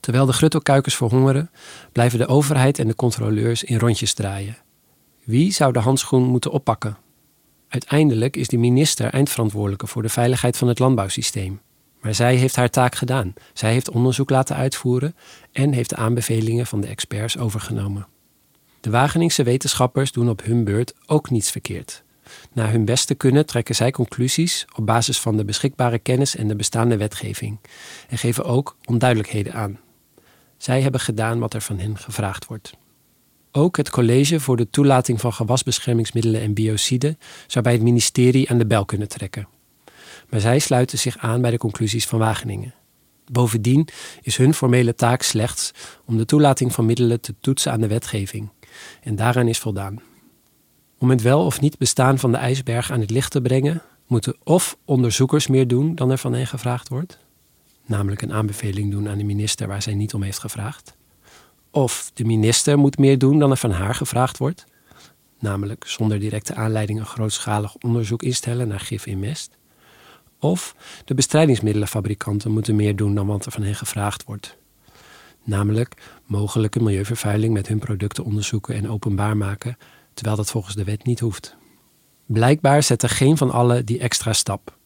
Terwijl 0.01 0.27
de 0.27 0.33
gruttelkuikens 0.33 0.97
verhongeren, 0.97 1.51
blijven 1.93 2.19
de 2.19 2.27
overheid 2.27 2.79
en 2.79 2.87
de 2.87 2.95
controleurs 2.95 3.65
in 3.65 3.79
rondjes 3.79 4.15
draaien. 4.15 4.57
Wie 5.25 5.53
zou 5.53 5.73
de 5.73 5.79
handschoen 5.79 6.23
moeten 6.23 6.51
oppakken? 6.51 6.97
Uiteindelijk 7.69 8.37
is 8.37 8.49
de 8.49 8.57
minister 8.57 9.13
eindverantwoordelijke 9.13 9.87
voor 9.87 10.03
de 10.03 10.09
veiligheid 10.09 10.57
van 10.57 10.69
het 10.69 10.79
landbouwsysteem. 10.79 11.61
Maar 12.01 12.15
zij 12.15 12.35
heeft 12.35 12.57
haar 12.57 12.71
taak 12.71 12.95
gedaan. 12.95 13.35
Zij 13.53 13.73
heeft 13.73 13.91
onderzoek 13.91 14.31
laten 14.31 14.57
uitvoeren 14.57 15.17
en 15.53 15.73
heeft 15.73 15.91
de 15.91 15.97
aanbevelingen 15.97 16.67
van 16.67 16.81
de 16.81 16.87
experts 16.87 17.39
overgenomen. 17.39 18.07
De 18.81 18.91
Wageningse 18.91 19.43
wetenschappers 19.43 20.13
doen 20.13 20.29
op 20.29 20.45
hun 20.45 20.65
beurt 20.65 20.95
ook 21.07 21.31
niets 21.31 21.51
verkeerd. 21.51 22.05
Naar 22.53 22.71
hun 22.71 22.85
beste 22.85 23.15
kunnen 23.15 23.47
trekken 23.47 23.75
zij 23.75 23.91
conclusies 23.91 24.67
op 24.75 24.87
basis 24.87 25.21
van 25.21 25.37
de 25.37 25.45
beschikbare 25.45 25.99
kennis 25.99 26.37
en 26.37 26.49
de 26.49 26.57
bestaande 26.57 26.97
wetgeving 26.97 27.59
en 28.09 28.19
geven 28.19 28.45
ook 28.45 28.77
onduidelijkheden 28.85 29.53
aan. 29.53 29.79
Zij 30.57 30.83
hebben 30.83 31.01
gedaan 31.01 31.39
wat 31.39 31.55
er 31.55 31.61
van 31.61 31.79
hen 31.79 31.99
gevraagd 31.99 32.47
wordt. 32.47 32.73
Ook 33.53 33.77
het 33.77 33.91
College 33.91 34.41
voor 34.41 34.57
de 34.57 34.71
Toelating 34.71 35.21
van 35.21 35.33
Gewasbeschermingsmiddelen 35.33 36.41
en 36.41 36.55
Biociden 36.55 37.19
zou 37.47 37.65
bij 37.65 37.73
het 37.73 37.83
ministerie 37.83 38.51
aan 38.51 38.59
de 38.59 38.67
bel 38.67 38.85
kunnen 38.85 39.09
trekken. 39.09 39.49
Maar 40.29 40.41
zij 40.41 40.59
sluiten 40.59 40.99
zich 40.99 41.19
aan 41.19 41.41
bij 41.41 41.51
de 41.51 41.59
conclusies 41.59 42.07
van 42.07 42.19
Wageningen. 42.19 42.75
Bovendien 43.33 43.89
is 44.23 44.37
hun 44.37 44.55
formele 44.55 44.95
taak 44.95 45.23
slechts 45.23 45.71
om 46.05 46.17
de 46.17 46.25
toelating 46.25 46.73
van 46.73 46.87
middelen 46.87 47.21
te 47.21 47.35
toetsen 47.41 47.73
aan 47.73 47.81
de 47.81 47.87
wetgeving. 47.87 48.49
En 49.03 49.17
daaraan 49.17 49.49
is 49.49 49.59
voldaan. 49.59 50.01
Om 50.99 51.11
het 51.11 51.23
wel 51.23 51.45
of 51.45 51.61
niet 51.61 51.79
bestaan 51.79 52.19
van 52.19 52.33
de 52.33 52.39
ijsberg 52.39 52.91
aan 52.91 53.01
het 53.01 53.11
licht 53.11 53.31
te 53.31 53.41
brengen, 53.41 53.83
moeten 54.07 54.37
of 54.45 54.77
onderzoekers 54.85 55.47
meer 55.47 55.69
doen 55.69 55.95
dan 55.95 56.11
er 56.11 56.19
van 56.19 56.33
hen 56.33 56.47
gevraagd 56.47 56.89
wordt, 56.89 57.19
namelijk 57.87 58.23
een 58.23 58.33
aanbeveling 58.33 58.91
doen 58.91 59.09
aan 59.09 59.19
de 59.19 59.25
minister 59.25 59.69
waar 59.69 59.83
zij 59.83 59.95
niet 59.95 60.15
om 60.15 60.23
heeft 60.23 60.39
gevraagd, 60.39 60.97
of 61.71 62.11
de 62.15 62.25
minister 62.25 62.79
moet 62.79 62.99
meer 62.99 63.19
doen 63.19 63.39
dan 63.39 63.51
er 63.51 63.57
van 63.57 63.71
haar 63.71 63.95
gevraagd 63.95 64.39
wordt, 64.39 64.65
namelijk 65.39 65.85
zonder 65.87 66.19
directe 66.19 66.55
aanleiding 66.55 66.99
een 66.99 67.07
grootschalig 67.07 67.75
onderzoek 67.75 68.23
instellen 68.23 68.69
naar 68.69 68.81
gif 68.81 69.07
in 69.07 69.19
mest, 69.19 69.57
of 70.39 70.75
de 71.05 71.15
bestrijdingsmiddelenfabrikanten 71.15 72.51
moeten 72.51 72.77
meer 72.77 72.97
doen 72.97 73.15
dan 73.15 73.27
wat 73.27 73.47
er 73.47 73.53
van 73.53 73.63
hen 73.63 73.75
gevraagd 73.75 74.25
wordt. 74.25 74.57
Namelijk 75.45 76.21
mogelijke 76.25 76.83
milieuvervuiling 76.83 77.53
met 77.53 77.69
hun 77.69 77.79
producten 77.79 78.25
onderzoeken 78.25 78.75
en 78.75 78.91
openbaar 78.91 79.37
maken, 79.37 79.77
terwijl 80.15 80.37
dat 80.37 80.51
volgens 80.51 80.75
de 80.75 80.85
wet 80.85 81.05
niet 81.05 81.21
hoeft. 81.21 81.57
Blijkbaar 82.27 82.83
zet 82.83 83.03
er 83.03 83.09
geen 83.09 83.37
van 83.37 83.51
allen 83.51 83.85
die 83.85 83.99
extra 83.99 84.33
stap. 84.33 84.77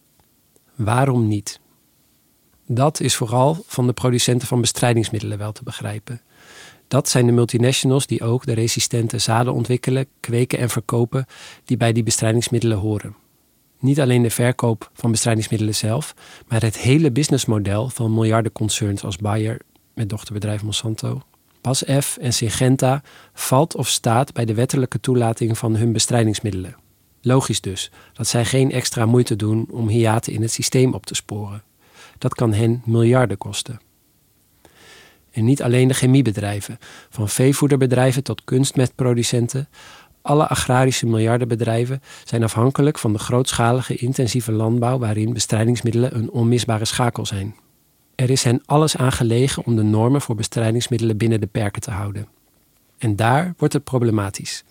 Waarom 0.74 1.28
niet? 1.28 1.60
Dat 2.66 3.00
is 3.00 3.16
vooral 3.16 3.64
van 3.66 3.86
de 3.86 3.92
producenten 3.92 4.48
van 4.48 4.60
bestrijdingsmiddelen 4.60 5.38
wel 5.38 5.52
te 5.52 5.62
begrijpen. 5.62 6.20
Dat 6.88 7.08
zijn 7.08 7.26
de 7.26 7.32
multinationals 7.32 8.06
die 8.06 8.22
ook 8.22 8.46
de 8.46 8.52
resistente 8.52 9.18
zaden 9.18 9.52
ontwikkelen, 9.52 10.06
kweken 10.20 10.58
en 10.58 10.70
verkopen 10.70 11.26
die 11.64 11.76
bij 11.76 11.92
die 11.92 12.02
bestrijdingsmiddelen 12.02 12.78
horen. 12.78 13.16
Niet 13.80 14.00
alleen 14.00 14.22
de 14.22 14.30
verkoop 14.30 14.90
van 14.92 15.10
bestrijdingsmiddelen 15.10 15.74
zelf, 15.74 16.14
maar 16.48 16.62
het 16.62 16.78
hele 16.78 17.10
businessmodel 17.10 17.88
van 17.88 18.14
miljardenconcerns 18.14 19.04
als 19.04 19.16
Bayer 19.16 19.60
met 19.94 20.08
dochterbedrijf 20.08 20.62
Monsanto, 20.62 21.22
BASF 21.60 22.16
en 22.16 22.32
Syngenta 22.32 23.02
valt 23.32 23.76
of 23.76 23.88
staat 23.88 24.32
bij 24.32 24.44
de 24.44 24.54
wettelijke 24.54 25.00
toelating 25.00 25.58
van 25.58 25.76
hun 25.76 25.92
bestrijdingsmiddelen. 25.92 26.76
Logisch 27.20 27.60
dus 27.60 27.90
dat 28.12 28.26
zij 28.26 28.44
geen 28.44 28.72
extra 28.72 29.06
moeite 29.06 29.36
doen 29.36 29.66
om 29.70 29.88
hiaten 29.88 30.32
in 30.32 30.42
het 30.42 30.52
systeem 30.52 30.94
op 30.94 31.06
te 31.06 31.14
sporen. 31.14 31.62
Dat 32.18 32.34
kan 32.34 32.52
hen 32.52 32.82
miljarden 32.84 33.38
kosten. 33.38 33.80
En 35.30 35.44
niet 35.44 35.62
alleen 35.62 35.88
de 35.88 35.94
chemiebedrijven, 35.94 36.78
van 37.10 37.28
veevoederbedrijven 37.28 38.22
tot 38.22 38.44
kunstmetproducenten, 38.44 39.68
alle 40.22 40.46
agrarische 40.46 41.06
miljardenbedrijven 41.06 42.02
zijn 42.24 42.42
afhankelijk 42.42 42.98
van 42.98 43.12
de 43.12 43.18
grootschalige 43.18 43.96
intensieve 43.96 44.52
landbouw 44.52 44.98
waarin 44.98 45.32
bestrijdingsmiddelen 45.32 46.16
een 46.16 46.30
onmisbare 46.30 46.84
schakel 46.84 47.26
zijn. 47.26 47.54
Er 48.14 48.30
is 48.30 48.44
hen 48.44 48.62
alles 48.66 48.96
aan 48.96 49.12
gelegen 49.12 49.64
om 49.64 49.76
de 49.76 49.82
normen 49.82 50.20
voor 50.20 50.34
bestrijdingsmiddelen 50.34 51.16
binnen 51.16 51.40
de 51.40 51.46
perken 51.46 51.82
te 51.82 51.90
houden. 51.90 52.28
En 52.98 53.16
daar 53.16 53.54
wordt 53.56 53.74
het 53.74 53.84
problematisch. 53.84 54.64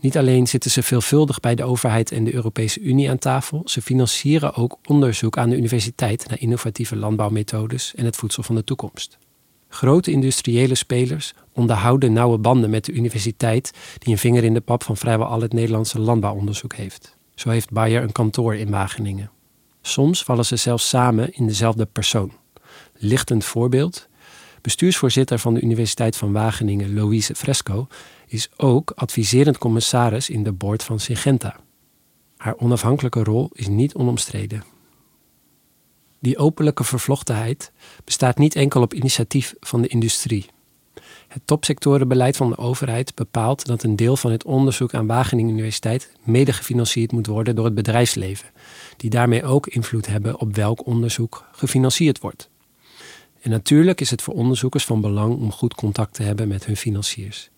Niet 0.00 0.16
alleen 0.18 0.46
zitten 0.46 0.70
ze 0.70 0.82
veelvuldig 0.82 1.40
bij 1.40 1.54
de 1.54 1.64
overheid 1.64 2.12
en 2.12 2.24
de 2.24 2.34
Europese 2.34 2.80
Unie 2.80 3.10
aan 3.10 3.18
tafel, 3.18 3.62
ze 3.64 3.82
financieren 3.82 4.54
ook 4.54 4.78
onderzoek 4.86 5.38
aan 5.38 5.50
de 5.50 5.56
universiteit 5.56 6.28
naar 6.28 6.40
innovatieve 6.40 6.96
landbouwmethodes 6.96 7.94
en 7.94 8.04
het 8.04 8.16
voedsel 8.16 8.42
van 8.42 8.54
de 8.54 8.64
toekomst. 8.64 9.18
Grote 9.74 10.10
industriële 10.10 10.74
spelers 10.74 11.34
onderhouden 11.52 12.12
nauwe 12.12 12.38
banden 12.38 12.70
met 12.70 12.84
de 12.84 12.92
universiteit, 12.92 13.72
die 13.98 14.12
een 14.12 14.18
vinger 14.18 14.44
in 14.44 14.54
de 14.54 14.60
pap 14.60 14.82
van 14.82 14.96
vrijwel 14.96 15.26
al 15.26 15.40
het 15.40 15.52
Nederlandse 15.52 16.00
landbouwonderzoek 16.00 16.74
heeft. 16.74 17.16
Zo 17.34 17.50
heeft 17.50 17.70
Bayer 17.70 18.02
een 18.02 18.12
kantoor 18.12 18.54
in 18.54 18.70
Wageningen. 18.70 19.30
Soms 19.82 20.22
vallen 20.22 20.44
ze 20.44 20.56
zelfs 20.56 20.88
samen 20.88 21.34
in 21.34 21.46
dezelfde 21.46 21.86
persoon. 21.86 22.32
Lichtend 22.98 23.44
voorbeeld. 23.44 24.08
Bestuursvoorzitter 24.60 25.38
van 25.38 25.54
de 25.54 25.60
Universiteit 25.60 26.16
van 26.16 26.32
Wageningen, 26.32 26.94
Louise 26.94 27.34
Fresco, 27.34 27.86
is 28.26 28.48
ook 28.56 28.92
adviserend 28.94 29.58
commissaris 29.58 30.30
in 30.30 30.42
de 30.42 30.52
board 30.52 30.82
van 30.82 31.00
Syngenta. 31.00 31.56
Haar 32.36 32.56
onafhankelijke 32.56 33.22
rol 33.22 33.50
is 33.52 33.68
niet 33.68 33.94
onomstreden. 33.94 34.64
Die 36.22 36.38
openlijke 36.38 36.84
vervlochtenheid 36.84 37.72
bestaat 38.04 38.38
niet 38.38 38.54
enkel 38.56 38.82
op 38.82 38.94
initiatief 38.94 39.54
van 39.60 39.82
de 39.82 39.88
industrie. 39.88 40.46
Het 41.28 41.42
topsectorenbeleid 41.44 42.36
van 42.36 42.48
de 42.48 42.56
overheid 42.56 43.14
bepaalt 43.14 43.66
dat 43.66 43.82
een 43.82 43.96
deel 43.96 44.16
van 44.16 44.30
het 44.30 44.44
onderzoek 44.44 44.94
aan 44.94 45.06
Wageningen 45.06 45.52
Universiteit 45.52 46.12
mede 46.22 46.52
gefinancierd 46.52 47.12
moet 47.12 47.26
worden 47.26 47.56
door 47.56 47.64
het 47.64 47.74
bedrijfsleven, 47.74 48.48
die 48.96 49.10
daarmee 49.10 49.44
ook 49.44 49.66
invloed 49.66 50.06
hebben 50.06 50.38
op 50.38 50.54
welk 50.54 50.86
onderzoek 50.86 51.44
gefinancierd 51.52 52.20
wordt. 52.20 52.50
En 53.40 53.50
natuurlijk 53.50 54.00
is 54.00 54.10
het 54.10 54.22
voor 54.22 54.34
onderzoekers 54.34 54.84
van 54.84 55.00
belang 55.00 55.36
om 55.36 55.52
goed 55.52 55.74
contact 55.74 56.14
te 56.14 56.22
hebben 56.22 56.48
met 56.48 56.66
hun 56.66 56.76
financiers. 56.76 57.50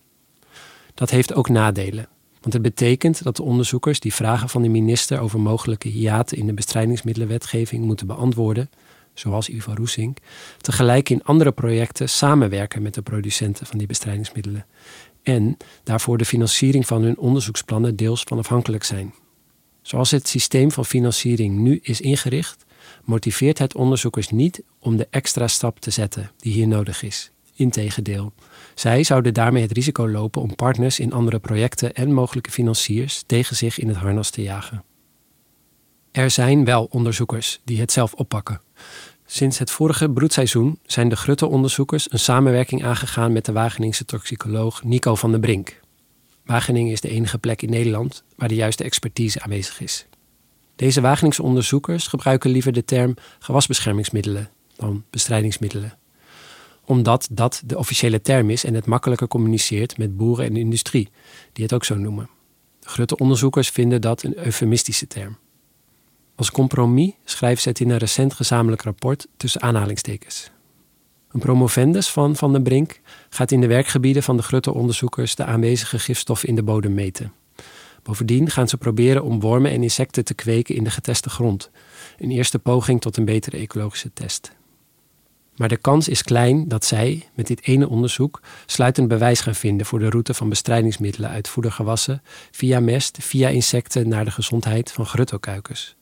Dat 0.93 1.09
heeft 1.09 1.33
ook 1.33 1.49
nadelen. 1.49 2.07
Want 2.45 2.57
het 2.57 2.75
betekent 2.75 3.23
dat 3.23 3.35
de 3.35 3.43
onderzoekers 3.43 3.99
die 3.99 4.13
vragen 4.13 4.49
van 4.49 4.61
de 4.61 4.69
minister 4.69 5.19
over 5.19 5.39
mogelijke 5.39 5.87
hiaten 5.87 6.37
in 6.37 6.45
de 6.45 6.53
bestrijdingsmiddelenwetgeving 6.53 7.85
moeten 7.85 8.07
beantwoorden, 8.07 8.69
zoals 9.13 9.49
Ivo 9.49 9.73
Roesink, 9.75 10.17
tegelijk 10.61 11.09
in 11.09 11.23
andere 11.23 11.51
projecten 11.51 12.09
samenwerken 12.09 12.81
met 12.81 12.93
de 12.93 13.01
producenten 13.01 13.65
van 13.65 13.77
die 13.77 13.87
bestrijdingsmiddelen. 13.87 14.65
En 15.23 15.57
daarvoor 15.83 16.17
de 16.17 16.25
financiering 16.25 16.87
van 16.87 17.01
hun 17.01 17.17
onderzoeksplannen 17.17 17.95
deels 17.95 18.23
van 18.23 18.37
afhankelijk 18.37 18.83
zijn. 18.83 19.13
Zoals 19.81 20.11
het 20.11 20.27
systeem 20.27 20.71
van 20.71 20.85
financiering 20.85 21.57
nu 21.57 21.79
is 21.81 22.01
ingericht, 22.01 22.65
motiveert 23.03 23.57
het 23.57 23.75
onderzoekers 23.75 24.29
niet 24.29 24.63
om 24.79 24.97
de 24.97 25.07
extra 25.09 25.47
stap 25.47 25.79
te 25.79 25.91
zetten 25.91 26.31
die 26.37 26.53
hier 26.53 26.67
nodig 26.67 27.03
is. 27.03 27.31
Integendeel, 27.57 28.33
zij 28.73 29.03
zouden 29.03 29.33
daarmee 29.33 29.61
het 29.61 29.71
risico 29.71 30.09
lopen 30.09 30.41
om 30.41 30.55
partners 30.55 30.99
in 30.99 31.13
andere 31.13 31.39
projecten 31.39 31.93
en 31.93 32.13
mogelijke 32.13 32.51
financiers 32.51 33.23
tegen 33.25 33.55
zich 33.55 33.79
in 33.79 33.87
het 33.87 33.97
harnas 33.97 34.29
te 34.29 34.41
jagen. 34.41 34.83
Er 36.11 36.31
zijn 36.31 36.65
wel 36.65 36.87
onderzoekers 36.91 37.59
die 37.63 37.79
het 37.79 37.91
zelf 37.91 38.13
oppakken. 38.13 38.61
Sinds 39.25 39.59
het 39.59 39.71
vorige 39.71 40.09
broedseizoen 40.09 40.79
zijn 40.85 41.09
de 41.09 41.15
Grutte-onderzoekers 41.15 42.11
een 42.11 42.19
samenwerking 42.19 42.83
aangegaan 42.83 43.33
met 43.33 43.45
de 43.45 43.51
Wageningse 43.51 44.05
toxicoloog 44.05 44.83
Nico 44.83 45.15
van 45.15 45.31
der 45.31 45.39
Brink. 45.39 45.79
Wageningen 46.45 46.91
is 46.91 47.01
de 47.01 47.09
enige 47.09 47.37
plek 47.37 47.61
in 47.61 47.69
Nederland 47.69 48.23
waar 48.35 48.47
de 48.47 48.55
juiste 48.55 48.83
expertise 48.83 49.41
aanwezig 49.41 49.81
is. 49.81 50.05
Deze 50.75 51.01
Wageningse 51.01 51.43
onderzoekers 51.43 52.07
gebruiken 52.07 52.49
liever 52.49 52.71
de 52.71 52.85
term 52.85 53.15
gewasbeschermingsmiddelen 53.39 54.49
dan 54.75 55.03
bestrijdingsmiddelen 55.09 55.97
omdat 56.85 57.27
dat 57.31 57.61
de 57.65 57.77
officiële 57.77 58.21
term 58.21 58.49
is 58.49 58.63
en 58.63 58.73
het 58.73 58.85
makkelijker 58.85 59.27
communiceert 59.27 59.97
met 59.97 60.17
boeren 60.17 60.45
en 60.45 60.55
industrie, 60.55 61.09
die 61.53 61.63
het 61.63 61.73
ook 61.73 61.83
zo 61.83 61.95
noemen. 61.95 62.29
Grutte 62.81 63.17
onderzoekers 63.17 63.69
vinden 63.69 64.01
dat 64.01 64.23
een 64.23 64.37
eufemistische 64.37 65.07
term. 65.07 65.37
Als 66.35 66.51
compromis 66.51 67.11
schrijven 67.23 67.61
ze 67.61 67.69
het 67.69 67.79
in 67.79 67.89
een 67.89 67.97
recent 67.97 68.33
gezamenlijk 68.33 68.81
rapport 68.81 69.27
tussen 69.37 69.61
aanhalingstekens. 69.61 70.51
Een 71.31 71.39
promovendus 71.39 72.09
van 72.09 72.35
Van 72.35 72.51
den 72.51 72.63
Brink 72.63 73.01
gaat 73.29 73.51
in 73.51 73.61
de 73.61 73.67
werkgebieden 73.67 74.23
van 74.23 74.37
de 74.37 74.43
Grutte-onderzoekers 74.43 75.35
de 75.35 75.45
aanwezige 75.45 75.99
gifstoffen 75.99 76.49
in 76.49 76.55
de 76.55 76.63
bodem 76.63 76.93
meten. 76.93 77.33
Bovendien 78.03 78.49
gaan 78.49 78.67
ze 78.67 78.77
proberen 78.77 79.23
om 79.23 79.39
wormen 79.39 79.71
en 79.71 79.83
insecten 79.83 80.25
te 80.25 80.33
kweken 80.33 80.75
in 80.75 80.83
de 80.83 80.89
geteste 80.89 81.29
grond. 81.29 81.69
Een 82.17 82.31
eerste 82.31 82.59
poging 82.59 83.01
tot 83.01 83.17
een 83.17 83.25
betere 83.25 83.57
ecologische 83.57 84.13
test. 84.13 84.51
Maar 85.55 85.67
de 85.67 85.77
kans 85.77 86.07
is 86.07 86.23
klein 86.23 86.67
dat 86.67 86.85
zij 86.85 87.29
met 87.33 87.47
dit 87.47 87.67
ene 87.67 87.89
onderzoek 87.89 88.41
sluitend 88.65 89.07
bewijs 89.07 89.39
gaan 89.39 89.55
vinden 89.55 89.85
voor 89.85 89.99
de 89.99 90.09
route 90.09 90.33
van 90.33 90.49
bestrijdingsmiddelen 90.49 91.29
uit 91.29 91.47
voedergewassen 91.47 92.21
via 92.51 92.79
mest, 92.79 93.17
via 93.21 93.49
insecten 93.49 94.07
naar 94.07 94.25
de 94.25 94.31
gezondheid 94.31 94.91
van 94.91 95.05
gruttokuikens. 95.05 95.95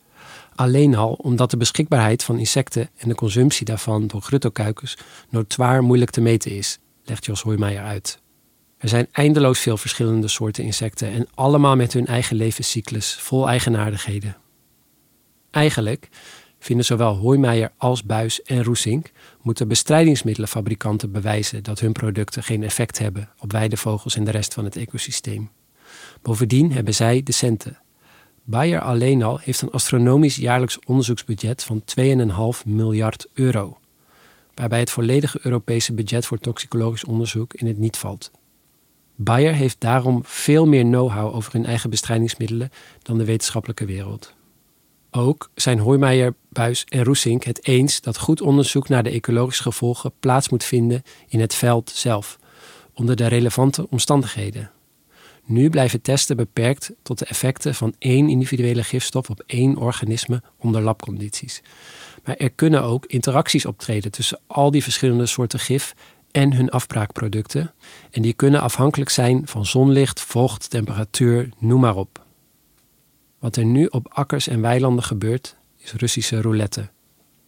Alleen 0.56 0.96
al 0.96 1.14
omdat 1.14 1.52
de 1.52 1.58
beschikbaarheid 1.58 2.24
van 2.24 2.38
insecten 2.38 2.90
en 2.98 3.10
de 3.10 3.16
consumptie 3.16 3.66
daarvan 3.66 4.08
door 4.08 4.22
gruttokuikens 4.22 4.98
notoir 5.30 5.84
moeilijk 5.84 6.12
te 6.12 6.22
meten 6.22 6.52
is, 6.52 6.80
legt 7.04 7.26
Jos 7.26 7.42
Hoijmaier 7.42 7.84
uit. 7.84 8.22
Er 8.78 8.90
zijn 8.90 9.08
eindeloos 9.12 9.60
veel 9.60 9.78
verschillende 9.78 10.28
soorten 10.28 10.64
insecten 10.64 11.12
en 11.12 11.28
allemaal 11.34 11.76
met 11.76 11.94
hun 11.94 12.06
eigen 12.06 12.36
levenscyclus 12.36 13.18
vol 13.20 13.48
eigenaardigheden. 13.48 14.38
Eigenlijk 15.52 16.10
vinden 16.64 16.86
zowel 16.86 17.16
Hoijmeijer 17.16 17.72
als 17.78 18.04
Buis 18.04 18.42
en 18.42 18.64
Roesink 18.64 19.12
moeten 19.42 19.68
bestrijdingsmiddelenfabrikanten 19.68 21.12
bewijzen 21.12 21.64
dat 21.64 21.80
hun 21.80 21.92
producten 21.92 22.44
geen 22.44 22.64
effect 22.64 23.00
hebben 23.00 23.30
op 23.40 23.52
weidevogels 23.52 24.16
en 24.16 24.24
de 24.24 24.32
rest 24.32 24.54
van 24.54 24.64
het 24.64 24.76
ecosysteem. 24.76 25.50
Bovendien 26.22 26.72
hebben 26.72 26.94
zij 26.94 27.24
de 27.24 27.32
centen. 27.32 27.78
Bayer 28.44 28.82
alleen 28.82 29.24
al 29.24 29.38
heeft 29.38 29.62
een 29.62 29.72
astronomisch 29.72 30.36
jaarlijks 30.36 30.80
onderzoeksbudget 30.86 31.64
van 31.64 31.84
2,5 32.00 32.66
miljard 32.66 33.28
euro, 33.34 33.78
waarbij 34.54 34.80
het 34.80 34.90
volledige 34.90 35.40
Europese 35.42 35.94
budget 35.94 36.26
voor 36.26 36.40
toxicologisch 36.40 37.06
onderzoek 37.06 37.54
in 37.54 37.68
het 37.68 37.78
niet 37.78 37.98
valt. 37.98 38.32
Bayer 39.16 39.54
heeft 39.54 39.80
daarom 39.80 40.22
veel 40.26 40.68
meer 40.68 40.84
know-how 40.84 41.36
over 41.36 41.54
hun 41.54 41.66
eigen 41.66 41.90
bestrijdingsmiddelen 41.90 42.70
dan 43.02 43.18
de 43.18 43.26
wetenschappelijke 43.26 43.86
wereld. 43.86 44.34
Ook 45.16 45.50
zijn 45.56 45.80
Hoijmeijer, 45.80 46.36
Buis 46.50 46.86
en 46.90 47.04
Roesink 47.04 47.44
het 47.44 47.68
eens 47.68 48.02
dat 48.02 48.18
goed 48.18 48.42
onderzoek 48.42 48.90
naar 48.90 49.04
de 49.04 49.10
ecologische 49.10 49.64
gevolgen 49.64 50.12
plaats 50.20 50.50
moet 50.50 50.64
vinden 50.64 51.04
in 51.28 51.40
het 51.40 51.56
veld 51.56 51.90
zelf, 51.90 52.40
onder 52.94 53.16
de 53.16 53.28
relevante 53.28 53.88
omstandigheden. 53.90 54.72
Nu 55.46 55.70
blijven 55.70 56.02
testen 56.02 56.36
beperkt 56.36 56.92
tot 57.02 57.20
de 57.20 57.26
effecten 57.26 57.76
van 57.76 57.96
één 58.00 58.30
individuele 58.30 58.84
gifstof 58.84 59.30
op 59.30 59.44
één 59.46 59.78
organisme 59.78 60.42
onder 60.58 60.82
labcondities. 60.82 61.62
Maar 62.24 62.36
er 62.36 62.50
kunnen 62.50 62.84
ook 62.84 63.06
interacties 63.06 63.66
optreden 63.66 64.12
tussen 64.12 64.40
al 64.48 64.72
die 64.72 64.84
verschillende 64.84 65.26
soorten 65.26 65.60
gif 65.60 65.96
en 66.32 66.54
hun 66.54 66.70
afbraakproducten. 66.70 67.74
En 68.12 68.22
die 68.22 68.34
kunnen 68.34 68.62
afhankelijk 68.62 69.10
zijn 69.10 69.48
van 69.48 69.66
zonlicht, 69.66 70.22
vocht, 70.22 70.70
temperatuur, 70.70 71.50
noem 71.58 71.80
maar 71.80 71.96
op. 71.96 72.23
Wat 73.44 73.56
er 73.56 73.66
nu 73.66 73.86
op 73.86 74.08
akkers 74.10 74.48
en 74.48 74.62
weilanden 74.62 75.04
gebeurt, 75.04 75.56
is 75.78 75.94
Russische 75.94 76.42
roulette. 76.42 76.90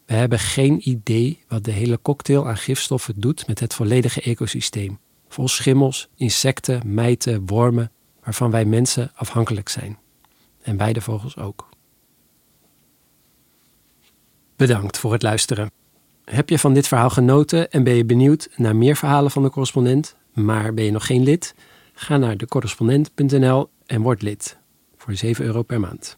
We 0.06 0.14
hebben 0.14 0.40
geen 0.40 0.90
idee 0.90 1.44
wat 1.48 1.64
de 1.64 1.72
hele 1.72 2.02
cocktail 2.02 2.48
aan 2.48 2.58
gifstoffen 2.58 3.20
doet 3.20 3.48
met 3.48 3.60
het 3.60 3.74
volledige 3.74 4.22
ecosysteem. 4.22 5.00
Vol 5.28 5.48
schimmels, 5.48 6.08
insecten, 6.16 6.94
mijten, 6.94 7.46
wormen, 7.46 7.92
waarvan 8.24 8.52
wij 8.52 8.66
mensen 8.66 9.12
afhankelijk 9.16 9.70
zijn. 9.70 9.98
En 10.62 10.78
weidevogels 10.78 11.38
ook. 11.38 11.70
Bedankt 14.56 14.98
voor 14.98 15.12
het 15.12 15.22
luisteren. 15.22 15.72
Heb 16.25 16.50
je 16.50 16.60
van 16.60 16.74
dit 16.74 16.88
verhaal 16.88 17.10
genoten 17.10 17.72
en 17.72 17.84
ben 17.84 17.96
je 17.96 18.06
benieuwd 18.06 18.50
naar 18.56 18.75
meer 18.75 18.96
verhalen 18.96 19.32
van 19.32 19.44
de 19.44 19.50
correspondent, 19.50 20.16
maar 20.34 20.74
ben 20.74 20.86
je 20.86 20.92
nog 20.92 21.06
geen 21.06 21.24
lid? 21.24 21.56
Ga 21.94 22.18
naar 22.18 22.38
decorrespondent.nl 22.38 23.70
en 23.86 24.02
word 24.02 24.22
lid 24.22 24.64
voor 25.06 25.16
7 25.16 25.46
euro 25.46 25.64
per 25.64 25.80
maand. 25.80 26.18